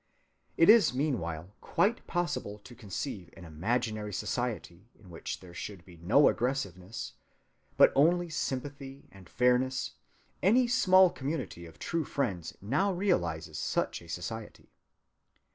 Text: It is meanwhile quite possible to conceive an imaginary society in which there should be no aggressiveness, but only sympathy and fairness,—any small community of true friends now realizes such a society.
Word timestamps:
It 0.57 0.67
is 0.67 0.95
meanwhile 0.95 1.53
quite 1.61 2.07
possible 2.07 2.57
to 2.63 2.73
conceive 2.73 3.29
an 3.37 3.45
imaginary 3.45 4.11
society 4.13 4.89
in 4.99 5.11
which 5.11 5.41
there 5.41 5.53
should 5.53 5.85
be 5.85 5.97
no 5.97 6.27
aggressiveness, 6.27 7.13
but 7.77 7.91
only 7.95 8.27
sympathy 8.27 9.07
and 9.11 9.29
fairness,—any 9.29 10.67
small 10.67 11.11
community 11.11 11.67
of 11.67 11.77
true 11.77 12.03
friends 12.05 12.57
now 12.61 12.91
realizes 12.91 13.59
such 13.59 14.01
a 14.01 14.09
society. 14.09 14.71